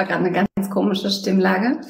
[0.00, 1.80] War gerade eine ganz komische Stimmlage.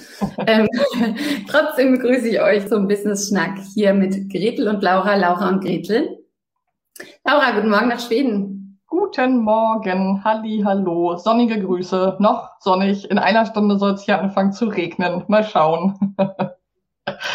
[0.46, 0.66] ähm,
[1.48, 6.18] trotzdem begrüße ich euch zum Business-Schnack hier mit Gretel und Laura, Laura und Gretel.
[7.24, 8.80] Laura, guten Morgen nach Schweden.
[8.88, 13.08] Guten Morgen, Halli, hallo, sonnige Grüße, noch sonnig.
[13.08, 15.22] In einer Stunde soll es hier anfangen zu regnen.
[15.28, 16.16] Mal schauen.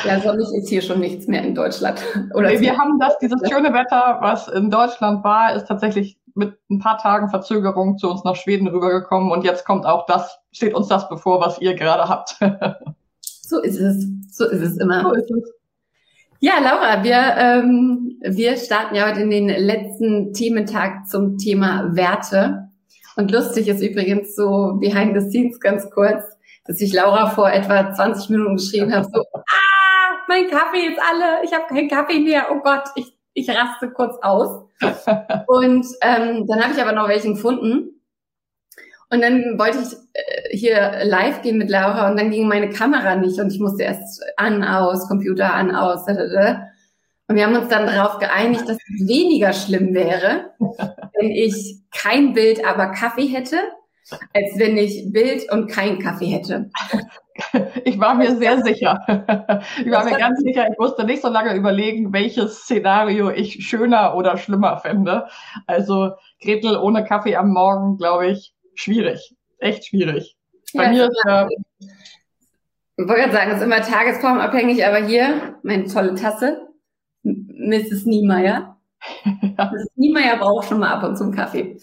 [0.06, 2.02] Ja, sonnig ist hier schon nichts mehr in Deutschland.
[2.34, 6.58] Oder nee, wir haben das, dieses schöne Wetter, was in Deutschland war, ist tatsächlich mit
[6.70, 10.74] ein paar Tagen Verzögerung zu uns nach Schweden rübergekommen und jetzt kommt auch das, steht
[10.74, 12.38] uns das bevor, was ihr gerade habt.
[13.48, 14.08] So ist es.
[14.32, 15.04] So ist es immer.
[15.04, 15.54] So ist es.
[16.40, 22.70] Ja, Laura, wir, ähm, wir starten ja heute in den letzten Thementag zum Thema Werte.
[23.16, 26.24] Und lustig ist übrigens so behind the scenes ganz kurz,
[26.66, 31.44] dass ich Laura vor etwa 20 Minuten geschrieben habe, so, ah, mein Kaffee ist alle,
[31.44, 34.66] ich habe keinen Kaffee mehr, oh Gott, ich, ich raste kurz aus.
[35.48, 38.02] Und ähm, dann habe ich aber noch welchen gefunden.
[39.12, 43.16] Und dann wollte ich äh, hier live gehen mit Laura und dann ging meine Kamera
[43.16, 46.08] nicht und ich musste erst an, aus, Computer an, aus.
[46.08, 52.34] Und wir haben uns dann darauf geeinigt, dass es weniger schlimm wäre, wenn ich kein
[52.34, 53.58] Bild, aber Kaffee hätte,
[54.34, 56.70] als wenn ich Bild und kein Kaffee hätte.
[57.84, 58.98] Ich war mir sehr sicher.
[59.84, 64.16] Ich war mir ganz sicher, ich musste nicht so lange überlegen, welches Szenario ich schöner
[64.16, 65.28] oder schlimmer fände.
[65.68, 66.12] Also
[66.42, 69.36] Gretel ohne Kaffee am Morgen, glaube ich, schwierig.
[69.60, 70.38] Echt schwierig.
[70.74, 71.46] Bei ja, mir ist äh,
[72.98, 76.70] ich wollte sagen, es ist immer tagesformabhängig, aber hier, meine tolle Tasse,
[77.24, 78.06] Mrs.
[78.06, 78.78] Niemeyer.
[79.26, 79.72] ja.
[79.72, 79.88] Mrs.
[79.96, 81.78] Niemeyer braucht schon mal ab und zu einen Kaffee.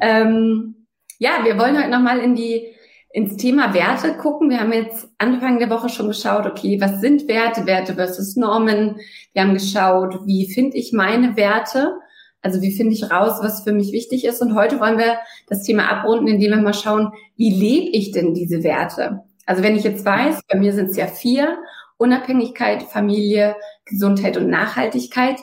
[0.00, 0.81] Ähm,
[1.22, 2.66] ja, wir wollen heute nochmal in die,
[3.10, 4.50] ins Thema Werte gucken.
[4.50, 8.96] Wir haben jetzt Anfang der Woche schon geschaut, okay, was sind Werte, Werte versus Normen.
[9.32, 11.94] Wir haben geschaut, wie finde ich meine Werte
[12.42, 14.42] also wie finde ich raus, was für mich wichtig ist?
[14.42, 18.34] Und heute wollen wir das Thema abrunden, indem wir mal schauen, wie lebe ich denn
[18.34, 19.20] diese Werte?
[19.46, 21.58] Also wenn ich jetzt weiß, bei mir sind es ja vier,
[21.98, 25.38] Unabhängigkeit, Familie, Gesundheit und Nachhaltigkeit,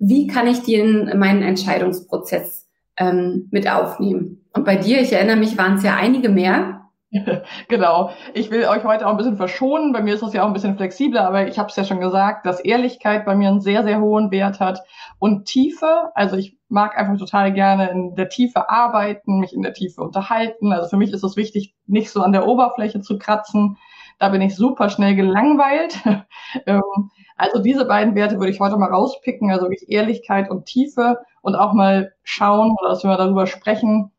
[0.00, 2.59] wie kann ich die in meinen Entscheidungsprozess
[3.00, 4.44] ähm, mit aufnehmen?
[4.52, 6.80] Und bei dir, ich erinnere mich, waren es ja einige mehr.
[7.68, 8.10] genau.
[8.34, 9.92] Ich will euch heute auch ein bisschen verschonen.
[9.92, 12.00] Bei mir ist das ja auch ein bisschen flexibler, aber ich habe es ja schon
[12.00, 14.80] gesagt, dass Ehrlichkeit bei mir einen sehr, sehr hohen Wert hat
[15.18, 16.10] und Tiefe.
[16.14, 20.72] Also ich mag einfach total gerne in der Tiefe arbeiten, mich in der Tiefe unterhalten.
[20.72, 23.76] Also für mich ist es wichtig, nicht so an der Oberfläche zu kratzen.
[24.20, 25.98] Da bin ich super schnell gelangweilt.
[26.66, 26.82] Ähm,
[27.36, 31.54] also diese beiden Werte würde ich heute mal rauspicken, also wirklich Ehrlichkeit und Tiefe und
[31.54, 34.10] auch mal schauen oder dass wir mal darüber sprechen,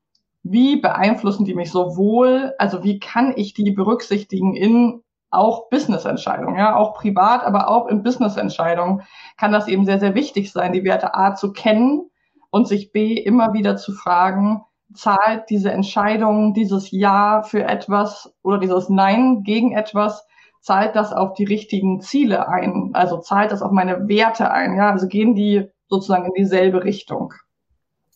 [0.44, 6.76] wie beeinflussen die mich sowohl, also wie kann ich die berücksichtigen in auch Business-Entscheidungen, ja,
[6.78, 9.02] auch privat, aber auch in Business-Entscheidungen
[9.36, 12.10] kann das eben sehr, sehr wichtig sein, die Werte A zu kennen
[12.50, 18.58] und sich B immer wieder zu fragen, zahlt diese Entscheidung, dieses Ja für etwas oder
[18.58, 20.26] dieses Nein gegen etwas,
[20.62, 22.92] zahlt das auf die richtigen Ziele ein?
[22.94, 24.76] Also zahlt das auf meine Werte ein?
[24.76, 27.34] Ja, also gehen die sozusagen in dieselbe Richtung?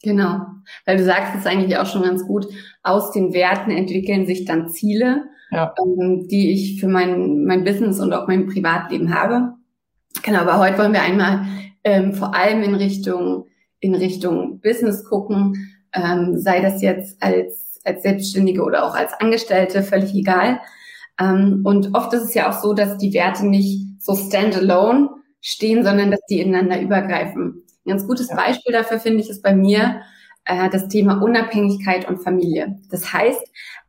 [0.03, 0.41] Genau,
[0.85, 2.47] weil du sagst es eigentlich auch schon ganz gut,
[2.83, 5.73] aus den Werten entwickeln sich dann Ziele, ja.
[5.83, 9.53] ähm, die ich für mein, mein Business und auch mein Privatleben habe.
[10.21, 11.45] Genau, aber heute wollen wir einmal
[11.83, 13.47] ähm, vor allem in Richtung,
[13.79, 19.81] in Richtung Business gucken, ähm, sei das jetzt als, als Selbstständige oder auch als Angestellte,
[19.81, 20.59] völlig egal.
[21.19, 25.09] Ähm, und oft ist es ja auch so, dass die Werte nicht so standalone
[25.41, 27.63] stehen, sondern dass die ineinander übergreifen.
[27.85, 28.35] Ein ganz gutes ja.
[28.35, 30.01] Beispiel dafür finde ich ist bei mir
[30.45, 32.79] äh, das Thema Unabhängigkeit und Familie.
[32.89, 33.41] Das heißt,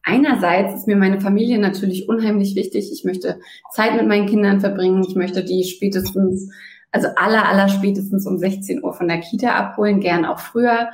[0.03, 2.91] einerseits ist mir meine Familie natürlich unheimlich wichtig.
[2.93, 3.41] Ich möchte
[3.73, 5.05] Zeit mit meinen Kindern verbringen.
[5.07, 6.51] Ich möchte die spätestens,
[6.93, 10.89] also aller, aller spätestens um 16 Uhr von der Kita abholen, gern auch früher.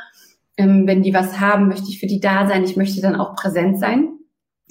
[0.63, 2.65] Ähm, wenn die was haben, möchte ich für die da sein.
[2.65, 4.19] Ich möchte dann auch präsent sein.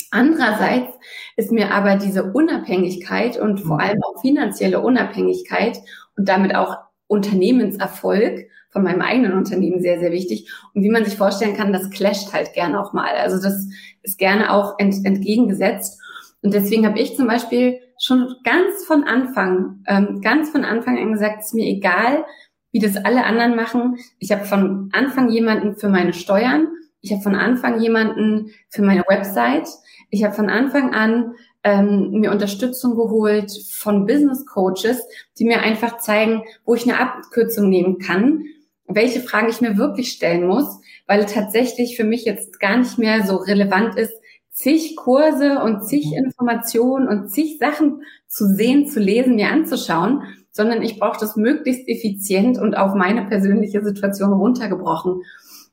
[0.10, 0.94] Andererseits
[1.38, 3.82] ist mir aber diese Unabhängigkeit und vor mhm.
[3.82, 5.78] allem auch finanzielle Unabhängigkeit
[6.18, 6.78] und damit auch
[7.08, 10.50] Unternehmenserfolg von meinem eigenen Unternehmen sehr, sehr wichtig.
[10.74, 13.16] Und wie man sich vorstellen kann, das clasht halt gerne auch mal.
[13.18, 13.68] Also das
[14.02, 16.00] ist gerne auch ent, entgegengesetzt.
[16.42, 21.12] Und deswegen habe ich zum Beispiel schon ganz von Anfang, ähm, ganz von Anfang an
[21.12, 22.26] gesagt, es ist mir egal,
[22.72, 23.98] wie das alle anderen machen.
[24.20, 26.68] Ich habe von Anfang jemanden für meine Steuern.
[27.02, 29.68] Ich habe von Anfang jemanden für meine Website.
[30.10, 35.04] Ich habe von Anfang an ähm, mir Unterstützung geholt von Business Coaches,
[35.38, 38.46] die mir einfach zeigen, wo ich eine Abkürzung nehmen kann,
[38.88, 43.26] welche Fragen ich mir wirklich stellen muss, weil tatsächlich für mich jetzt gar nicht mehr
[43.26, 44.14] so relevant ist,
[44.50, 46.26] zig Kurse und zig mhm.
[46.26, 51.88] Informationen und zig Sachen zu sehen, zu lesen, mir anzuschauen, sondern ich brauche das möglichst
[51.88, 55.24] effizient und auf meine persönliche Situation runtergebrochen.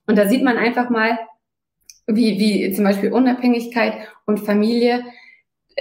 [0.06, 1.18] Und da sieht man einfach mal,
[2.06, 3.94] wie, wie zum Beispiel Unabhängigkeit
[4.24, 5.04] und Familie,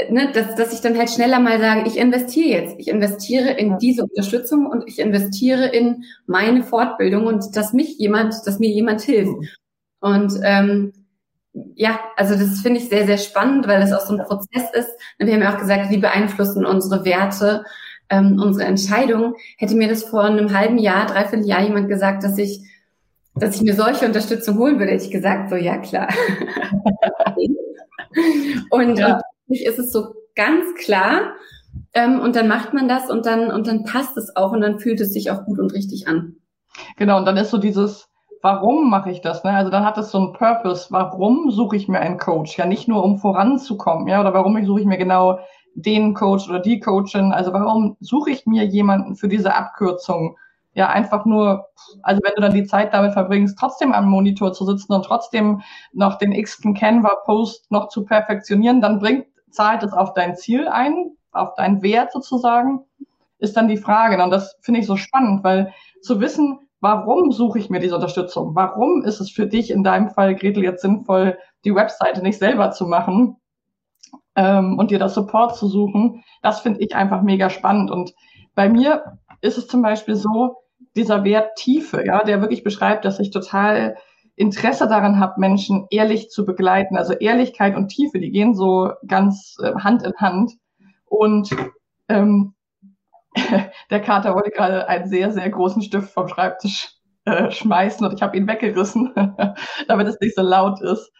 [0.10, 3.78] ne, dass, dass ich dann halt schneller mal sage, ich investiere jetzt, ich investiere in
[3.78, 9.02] diese Unterstützung und ich investiere in meine Fortbildung und dass mich jemand, dass mir jemand
[9.02, 9.32] hilft.
[9.32, 9.48] Mhm.
[10.00, 10.94] Und ähm,
[11.76, 14.90] ja, also das finde ich sehr, sehr spannend, weil das auch so ein Prozess ist.
[15.18, 17.64] Wir haben ja auch gesagt, wie beeinflussen unsere Werte
[18.10, 19.36] ähm, unsere Entscheidung.
[19.58, 22.62] Hätte mir das vor einem halben Jahr, dreiviertel Jahr jemand gesagt, dass ich,
[23.36, 26.08] dass ich mir solche Unterstützung holen würde, hätte ich gesagt, so ja klar.
[28.72, 29.16] und, ja.
[29.16, 31.34] und mich ist es so ganz klar.
[31.94, 34.80] Ähm, und dann macht man das und dann und dann passt es auch und dann
[34.80, 36.36] fühlt es sich auch gut und richtig an.
[36.98, 38.10] Genau, und dann ist so dieses,
[38.42, 39.44] warum mache ich das?
[39.44, 39.52] Ne?
[39.52, 40.88] Also dann hat es so einen Purpose.
[40.90, 42.58] Warum suche ich mir einen Coach?
[42.58, 45.40] Ja, nicht nur um voranzukommen, ja, oder warum suche ich mir genau
[45.78, 47.32] den Coach oder die Coachin?
[47.32, 50.38] Also warum suche ich mir jemanden für diese Abkürzung?
[50.74, 51.68] Ja, einfach nur,
[52.04, 55.62] also wenn du dann die Zeit damit verbringst, trotzdem am Monitor zu sitzen und trotzdem
[55.94, 61.12] noch den x-ten Canva-Post noch zu perfektionieren, dann bringt, zahlt es auf dein Ziel ein,
[61.32, 62.82] auf deinen Wert sozusagen,
[63.40, 64.22] ist dann die Frage.
[64.22, 68.56] Und das finde ich so spannend, weil zu wissen, warum suche ich mir diese Unterstützung?
[68.56, 72.72] Warum ist es für dich in deinem Fall, Gretel, jetzt sinnvoll, die Webseite nicht selber
[72.72, 73.38] zu machen?
[74.38, 77.92] Ähm, und dir das Support zu suchen, das finde ich einfach mega spannend.
[77.92, 78.14] Und
[78.56, 80.58] bei mir ist es zum Beispiel so,
[80.96, 83.98] dieser Wert Tiefe, ja, der wirklich beschreibt, dass ich total
[84.36, 86.98] Interesse daran habe, Menschen ehrlich zu begleiten.
[86.98, 90.54] Also Ehrlichkeit und Tiefe, die gehen so ganz äh, Hand in Hand.
[91.06, 91.50] Und
[92.08, 92.54] ähm,
[93.90, 96.94] der Kater wollte gerade einen sehr, sehr großen Stift vom Schreibtisch
[97.26, 99.14] äh, schmeißen und ich habe ihn weggerissen,
[99.88, 101.12] damit es nicht so laut ist.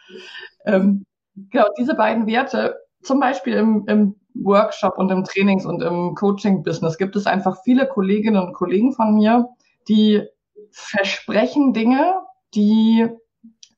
[0.66, 1.06] Ähm,
[1.36, 2.76] genau, diese beiden Werte
[3.08, 7.88] zum Beispiel im, im Workshop und im Trainings- und im Coaching-Business gibt es einfach viele
[7.88, 9.50] Kolleginnen und Kollegen von mir,
[9.88, 10.24] die
[10.72, 12.16] versprechen Dinge,
[12.54, 13.08] die,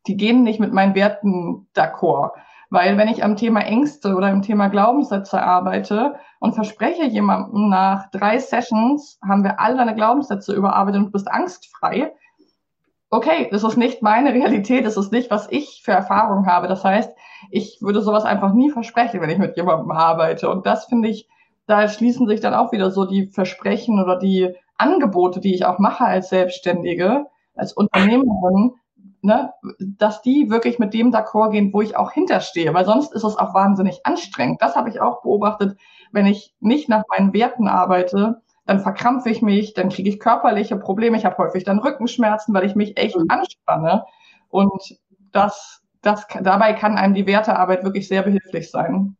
[0.08, 2.32] die gehen nicht mit meinen Werten d'accord.
[2.72, 8.12] Weil wenn ich am Thema Ängste oder im Thema Glaubenssätze arbeite und verspreche jemandem nach
[8.12, 12.14] drei Sessions, haben wir alle deine Glaubenssätze überarbeitet und du bist angstfrei,
[13.10, 16.68] okay, das ist nicht meine Realität, das ist nicht, was ich für Erfahrung habe.
[16.68, 17.12] Das heißt,
[17.50, 20.50] ich würde sowas einfach nie versprechen, wenn ich mit jemandem arbeite.
[20.50, 21.28] Und das finde ich,
[21.66, 25.80] da schließen sich dann auch wieder so die Versprechen oder die Angebote, die ich auch
[25.80, 27.26] mache als Selbstständige,
[27.56, 28.74] als Unternehmerin,
[29.22, 33.24] ne, dass die wirklich mit dem d'accord gehen, wo ich auch hinterstehe, weil sonst ist
[33.24, 34.62] es auch wahnsinnig anstrengend.
[34.62, 35.78] Das habe ich auch beobachtet,
[36.12, 40.78] wenn ich nicht nach meinen Werten arbeite, dann verkrampfe ich mich, dann kriege ich körperliche
[40.78, 43.26] Probleme, ich habe häufig dann Rückenschmerzen, weil ich mich echt mhm.
[43.28, 44.06] anspanne.
[44.48, 45.00] Und
[45.32, 49.18] das, das, dabei kann einem die Wertearbeit wirklich sehr behilflich sein.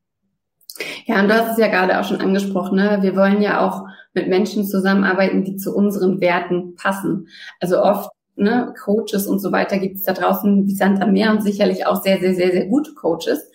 [1.08, 3.00] Ja, und du hast es ja gerade auch schon angesprochen, ne?
[3.02, 7.28] Wir wollen ja auch mit Menschen zusammenarbeiten, die zu unseren Werten passen.
[7.60, 11.32] Also oft, ne, Coaches und so weiter gibt es da draußen wie Sand am Meer
[11.32, 13.50] und sicherlich auch sehr, sehr, sehr, sehr gute Coaches.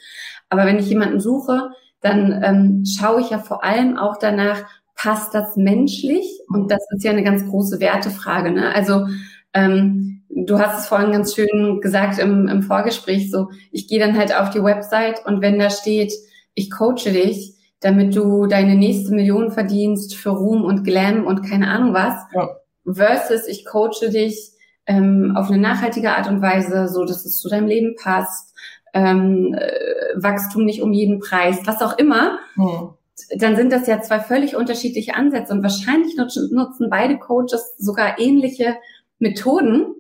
[0.49, 1.71] Aber wenn ich jemanden suche,
[2.01, 6.27] dann ähm, schaue ich ja vor allem auch danach, passt das menschlich?
[6.49, 8.51] Und das ist ja eine ganz große Wertefrage.
[8.51, 8.75] Ne?
[8.75, 9.07] Also
[9.53, 14.17] ähm, du hast es vorhin ganz schön gesagt im, im Vorgespräch, so ich gehe dann
[14.17, 16.13] halt auf die Website und wenn da steht,
[16.55, 21.69] ich coache dich, damit du deine nächste Million verdienst für Ruhm und Glam und keine
[21.69, 22.49] Ahnung was, ja.
[22.91, 24.53] versus ich coache dich
[24.87, 28.55] ähm, auf eine nachhaltige Art und Weise, so dass es zu deinem Leben passt,
[28.93, 32.39] ähm, äh, Wachstum nicht um jeden Preis, was auch immer.
[32.55, 32.95] Hm
[33.37, 38.18] dann sind das ja zwei völlig unterschiedliche Ansätze und wahrscheinlich nutzen, nutzen beide Coaches sogar
[38.18, 38.76] ähnliche
[39.18, 39.94] Methoden.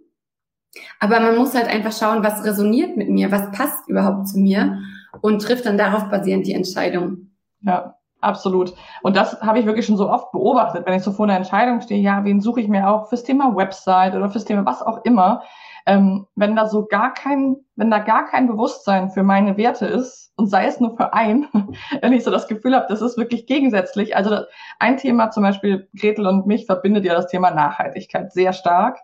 [0.98, 4.80] Aber man muss halt einfach schauen, was resoniert mit mir, was passt überhaupt zu mir
[5.20, 7.30] und trifft dann darauf basierend die Entscheidung.
[7.60, 8.74] Ja, absolut.
[9.02, 11.80] Und das habe ich wirklich schon so oft beobachtet, wenn ich so vor einer Entscheidung
[11.80, 15.04] stehe, ja, wen suche ich mir auch fürs Thema Website oder fürs Thema was auch
[15.04, 15.42] immer.
[15.86, 20.32] Ähm, wenn da so gar kein, wenn da gar kein Bewusstsein für meine Werte ist
[20.36, 21.46] und sei es nur für ein,
[22.00, 24.16] wenn ich so das Gefühl habe, das ist wirklich gegensätzlich.
[24.16, 24.44] Also
[24.78, 28.98] ein Thema zum Beispiel Gretel und mich verbindet ja das Thema Nachhaltigkeit sehr stark.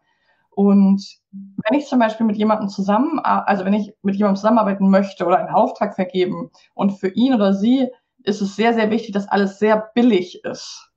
[0.50, 5.24] Und wenn ich zum Beispiel mit jemandem zusammen, also wenn ich mit jemandem zusammenarbeiten möchte
[5.24, 7.88] oder einen Auftrag vergeben und für ihn oder sie
[8.24, 10.89] ist es sehr, sehr wichtig, dass alles sehr billig ist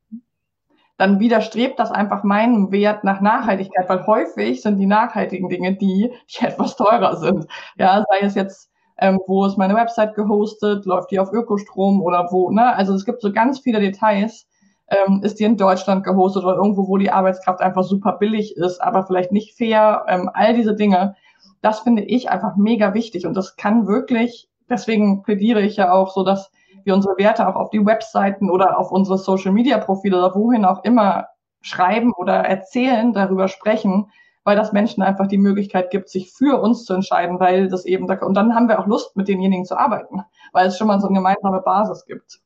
[0.98, 6.12] dann widerstrebt das einfach meinem Wert nach Nachhaltigkeit, weil häufig sind die nachhaltigen Dinge die,
[6.30, 7.48] die etwas teurer sind.
[7.78, 8.70] Ja, sei es jetzt,
[9.00, 12.76] ähm, wo ist meine Website gehostet, läuft die auf Ökostrom oder wo, ne?
[12.76, 14.48] Also es gibt so ganz viele Details.
[14.90, 18.80] Ähm, ist die in Deutschland gehostet oder irgendwo, wo die Arbeitskraft einfach super billig ist,
[18.80, 21.16] aber vielleicht nicht fair, ähm, all diese Dinge.
[21.62, 26.12] Das finde ich einfach mega wichtig und das kann wirklich, deswegen plädiere ich ja auch
[26.14, 26.52] so, dass
[26.84, 30.66] wir unsere Werte auch auf die Webseiten oder auf unsere Social Media Profile oder wohin
[30.66, 31.28] auch immer
[31.62, 34.12] schreiben oder erzählen, darüber sprechen,
[34.44, 38.08] weil das Menschen einfach die Möglichkeit gibt, sich für uns zu entscheiden, weil das eben,
[38.08, 40.22] da, und dann haben wir auch Lust, mit denjenigen zu arbeiten,
[40.52, 42.40] weil es schon mal so eine gemeinsame Basis gibt.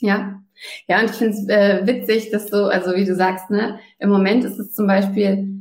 [0.00, 0.40] Ja,
[0.88, 4.10] ja, und ich finde es äh, witzig, dass du, also wie du sagst, ne, im
[4.10, 5.54] Moment ist es zum Beispiel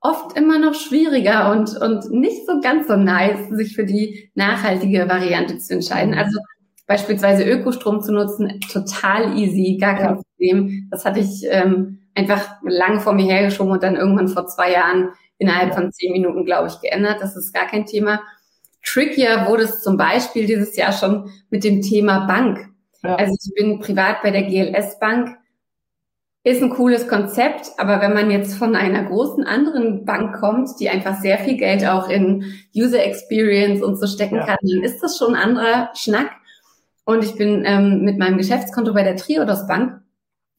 [0.00, 5.08] oft immer noch schwieriger und, und nicht so ganz so nice, sich für die nachhaltige
[5.08, 6.12] Variante zu entscheiden.
[6.12, 6.18] Mhm.
[6.18, 6.38] Also
[6.86, 10.22] beispielsweise Ökostrom zu nutzen, total easy, gar kein ja.
[10.22, 10.88] Problem.
[10.90, 15.10] Das hatte ich ähm, einfach lange vor mir hergeschoben und dann irgendwann vor zwei Jahren
[15.38, 15.74] innerhalb ja.
[15.74, 17.20] von zehn Minuten, glaube ich, geändert.
[17.20, 18.20] Das ist gar kein Thema.
[18.84, 22.68] Trickier wurde es zum Beispiel dieses Jahr schon mit dem Thema Bank.
[23.02, 23.16] Ja.
[23.16, 25.36] Also ich bin privat bei der GLS Bank.
[26.46, 30.90] Ist ein cooles Konzept, aber wenn man jetzt von einer großen anderen Bank kommt, die
[30.90, 32.44] einfach sehr viel Geld auch in
[32.76, 34.44] User Experience und so stecken ja.
[34.44, 36.30] kann, dann ist das schon ein anderer Schnack.
[37.04, 40.00] Und ich bin ähm, mit meinem Geschäftskonto bei der Triodos Bank.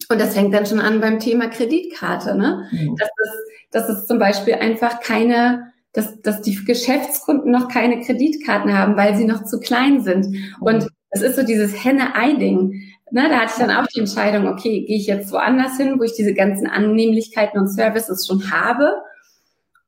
[0.09, 2.67] Und das fängt dann schon an beim Thema Kreditkarte, ne?
[2.71, 2.95] Mhm.
[2.95, 3.31] Dass, es,
[3.71, 9.15] dass es zum Beispiel einfach keine, dass, dass die Geschäftskunden noch keine Kreditkarten haben, weil
[9.15, 10.29] sie noch zu klein sind.
[10.29, 10.55] Mhm.
[10.61, 12.81] Und es ist so dieses Henne-Ei-Ding.
[13.11, 16.03] Ne, da hatte ich dann auch die Entscheidung, okay, gehe ich jetzt woanders hin, wo
[16.03, 19.01] ich diese ganzen Annehmlichkeiten und Services schon habe?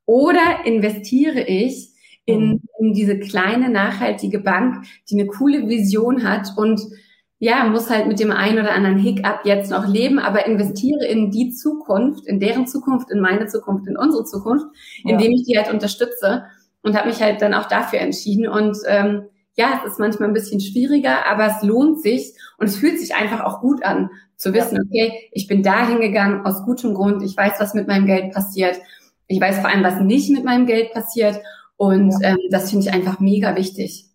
[0.05, 1.89] Oder investiere ich
[2.27, 2.62] in, mhm.
[2.79, 6.81] in diese kleine nachhaltige Bank, die eine coole Vision hat und
[7.39, 11.31] ja, muss halt mit dem einen oder anderen Hiccup jetzt noch leben, aber investiere in
[11.31, 14.65] die Zukunft, in deren Zukunft, in meine Zukunft, in unsere Zukunft,
[15.03, 15.38] indem ja.
[15.38, 16.46] ich die halt unterstütze
[16.81, 18.48] und habe mich halt dann auch dafür entschieden.
[18.48, 22.77] Und ähm, ja, es ist manchmal ein bisschen schwieriger, aber es lohnt sich und es
[22.77, 24.81] fühlt sich einfach auch gut an, zu wissen, ja.
[24.84, 28.77] okay, ich bin da hingegangen aus gutem Grund, ich weiß, was mit meinem Geld passiert,
[29.27, 31.39] ich weiß vor allem, was nicht mit meinem Geld passiert
[31.77, 32.29] und ja.
[32.29, 34.05] ähm, das finde ich einfach mega wichtig.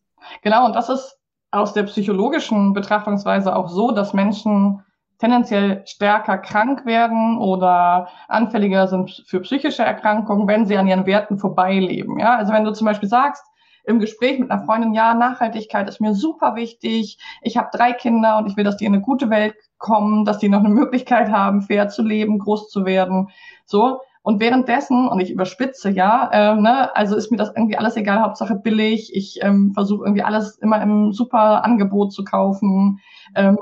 [0.42, 1.18] Genau, und das ist
[1.50, 4.82] aus der psychologischen Betrachtungsweise auch so, dass Menschen
[5.18, 11.38] tendenziell stärker krank werden oder anfälliger sind für psychische Erkrankungen, wenn sie an ihren Werten
[11.38, 12.18] vorbeileben.
[12.18, 13.44] Ja, also wenn du zum Beispiel sagst,
[13.84, 17.18] im Gespräch mit einer Freundin, ja, Nachhaltigkeit ist mir super wichtig.
[17.42, 20.38] Ich habe drei Kinder und ich will, dass die in eine gute Welt kommen, dass
[20.38, 23.30] die noch eine Möglichkeit haben, fair zu leben, groß zu werden.
[23.64, 27.96] So, und währenddessen, und ich überspitze ja, äh, ne, also ist mir das irgendwie alles
[27.96, 29.14] egal, Hauptsache billig.
[29.14, 33.00] Ich ähm, versuche irgendwie alles immer im super Angebot zu kaufen.
[33.34, 33.58] Ähm,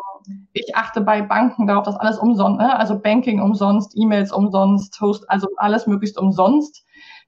[0.53, 2.79] ich achte bei Banken darauf, dass alles umsonst, ne?
[2.79, 6.85] also Banking umsonst, E-Mails umsonst, Host, also alles möglichst umsonst.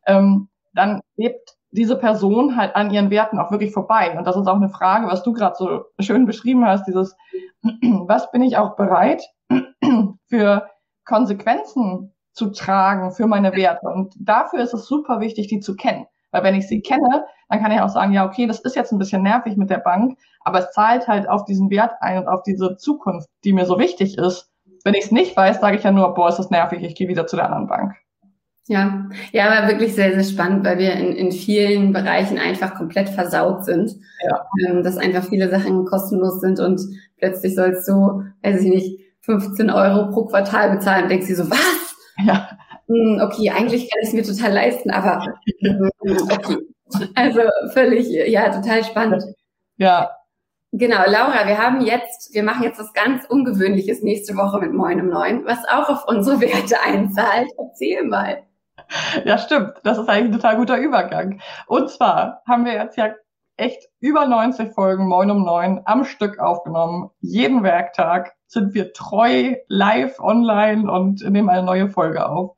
[0.07, 4.17] Ähm, dann lebt diese Person halt an ihren Werten auch wirklich vorbei.
[4.17, 7.17] Und das ist auch eine Frage, was du gerade so schön beschrieben hast, dieses,
[7.62, 9.23] was bin ich auch bereit
[10.29, 10.69] für
[11.07, 13.89] Konsequenzen zu tragen für meine Werte.
[13.89, 16.07] Und dafür ist es super wichtig, die zu kennen.
[16.31, 18.93] Weil wenn ich sie kenne, dann kann ich auch sagen, ja, okay, das ist jetzt
[18.93, 22.29] ein bisschen nervig mit der Bank, aber es zahlt halt auf diesen Wert ein und
[22.29, 24.51] auf diese Zukunft, die mir so wichtig ist.
[24.85, 27.09] Wenn ich es nicht weiß, sage ich ja nur, boah, ist das nervig, ich gehe
[27.09, 27.95] wieder zu der anderen Bank.
[28.69, 33.09] Ja, ja, aber wirklich sehr, sehr spannend, weil wir in, in vielen Bereichen einfach komplett
[33.09, 33.93] versaut sind.
[34.25, 34.47] Ja.
[34.67, 36.81] Ähm, dass einfach viele Sachen kostenlos sind und
[37.19, 41.51] plötzlich sollst du, weiß ich nicht, 15 Euro pro Quartal bezahlen und denkst dir so,
[41.51, 41.91] was?
[42.19, 42.50] Ja.
[42.88, 45.25] Hm, okay, eigentlich kann ich es mir total leisten, aber
[45.61, 46.57] hm, okay.
[47.14, 47.40] Also
[47.73, 49.25] völlig, ja, total spannend.
[49.76, 50.11] Ja.
[50.73, 55.00] Genau, Laura, wir haben jetzt, wir machen jetzt was ganz Ungewöhnliches nächste Woche mit Moin
[55.00, 57.49] um Neun, was auch auf unsere Werte einzahlt.
[57.59, 58.42] Erzähl mal.
[59.25, 59.75] Ja, stimmt.
[59.85, 61.40] Das ist eigentlich ein total guter Übergang.
[61.66, 63.14] Und zwar haben wir jetzt ja
[63.56, 67.11] echt über 90 Folgen Moin um Neun am Stück aufgenommen.
[67.21, 72.56] Jeden Werktag sind wir treu live online und nehmen eine neue Folge auf.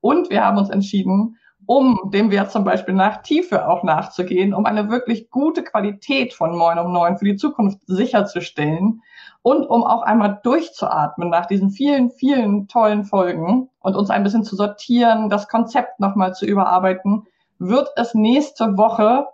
[0.00, 4.66] Und wir haben uns entschieden, um dem Wert zum Beispiel nach Tiefe auch nachzugehen, um
[4.66, 9.02] eine wirklich gute Qualität von Moin um Neun für die Zukunft sicherzustellen
[9.42, 14.44] und um auch einmal durchzuatmen nach diesen vielen, vielen tollen Folgen und uns ein bisschen
[14.44, 17.26] zu sortieren, das Konzept nochmal zu überarbeiten,
[17.58, 19.26] wird es nächste Woche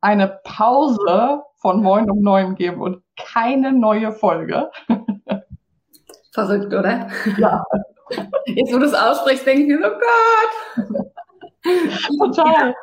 [0.00, 4.70] eine Pause von Moin um neun geben und keine neue Folge.
[6.32, 7.08] Verrückt, oder?
[7.38, 7.64] Ja.
[8.46, 9.98] Jetzt, wo du es aussprichst, denke ich mir, oh
[10.86, 11.06] Gott.
[12.18, 12.68] Total.
[12.68, 12.74] Ja.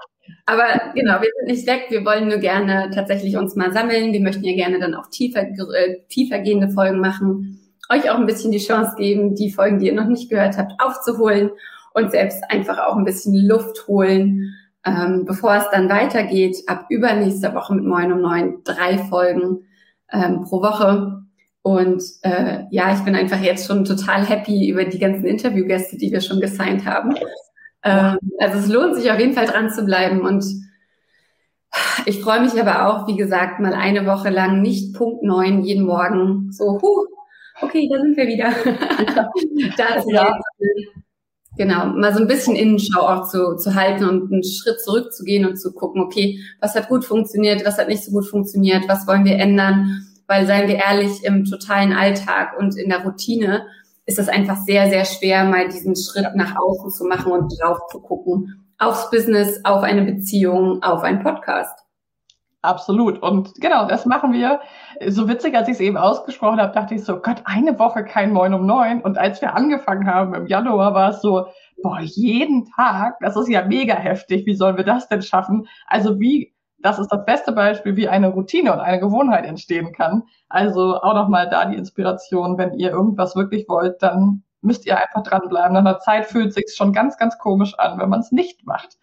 [0.46, 1.88] Aber genau, wir sind nicht weg.
[1.90, 4.14] Wir wollen nur gerne tatsächlich uns mal sammeln.
[4.14, 7.60] Wir möchten ja gerne dann auch tiefer, äh, tiefer gehende Folgen machen.
[7.90, 10.74] Euch auch ein bisschen die Chance geben, die Folgen, die ihr noch nicht gehört habt,
[10.82, 11.52] aufzuholen
[11.94, 14.54] und selbst einfach auch ein bisschen Luft holen,
[14.88, 16.58] ähm, bevor es dann weitergeht.
[16.68, 19.66] Ab übernächster Woche mit Moin um neun drei Folgen
[20.12, 21.24] ähm, pro Woche.
[21.62, 26.12] Und äh, ja, ich bin einfach jetzt schon total happy über die ganzen Interviewgäste, die
[26.12, 27.16] wir schon gesigned haben.
[27.84, 30.22] Ähm, also es lohnt sich auf jeden Fall dran zu bleiben.
[30.22, 30.46] Und
[32.06, 35.86] ich freue mich aber auch, wie gesagt, mal eine Woche lang nicht Punkt neun jeden
[35.86, 37.06] Morgen so, huh,
[37.62, 38.50] okay, da sind wir wieder.
[39.78, 40.40] da ist ja.
[41.58, 45.58] Genau, mal so ein bisschen Innenschau auch zu, zu halten und einen Schritt zurückzugehen und
[45.58, 49.26] zu gucken, okay, was hat gut funktioniert, was hat nicht so gut funktioniert, was wollen
[49.26, 53.66] wir ändern weil, seien wir ehrlich, im totalen Alltag und in der Routine
[54.06, 57.80] ist es einfach sehr, sehr schwer, mal diesen Schritt nach außen zu machen und drauf
[57.92, 58.66] zu gucken.
[58.78, 61.87] Aufs Business, auf eine Beziehung, auf einen Podcast.
[62.68, 63.24] Absolut.
[63.24, 64.60] Und genau, das machen wir.
[65.08, 68.34] So witzig, als ich es eben ausgesprochen habe, dachte ich so, Gott, eine Woche kein
[68.34, 69.00] Moin um neun.
[69.00, 71.48] Und als wir angefangen haben im Januar, war es so,
[71.82, 74.46] boah, jeden Tag, das ist ja mega heftig.
[74.46, 75.68] Wie sollen wir das denn schaffen?
[75.88, 80.24] Also wie das ist das beste Beispiel, wie eine Routine und eine Gewohnheit entstehen kann.
[80.50, 85.24] Also auch nochmal da die Inspiration, wenn ihr irgendwas wirklich wollt, dann müsst ihr einfach
[85.24, 85.74] dranbleiben.
[85.74, 88.98] Nach einer Zeit fühlt sich schon ganz, ganz komisch an, wenn man es nicht macht.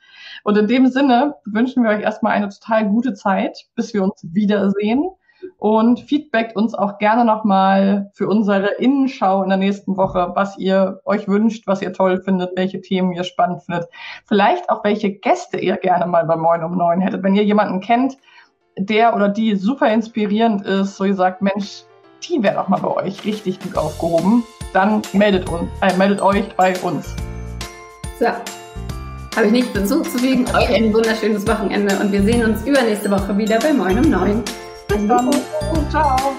[0.44, 4.20] Und in dem Sinne wünschen wir euch erstmal eine total gute Zeit, bis wir uns
[4.22, 5.08] wiedersehen
[5.58, 11.00] und feedbackt uns auch gerne nochmal für unsere Innenschau in der nächsten Woche, was ihr
[11.04, 13.88] euch wünscht, was ihr toll findet, welche Themen ihr spannend findet.
[14.26, 17.22] Vielleicht auch welche Gäste ihr gerne mal bei Moin um Neun hättet.
[17.22, 18.16] Wenn ihr jemanden kennt,
[18.76, 21.84] der oder die super inspirierend ist, so ihr sagt, Mensch,
[22.28, 26.54] die wäre doch mal bei euch richtig gut aufgehoben, dann meldet uns, äh, meldet euch
[26.56, 27.14] bei uns.
[28.18, 28.26] So.
[29.36, 30.46] Habe ich nichts hinzuzufügen.
[30.54, 34.42] Euch ein wunderschönes Wochenende und wir sehen uns übernächste Woche wieder bei Moin um 9.
[34.88, 35.30] Bis dann.
[35.90, 36.36] Ciao.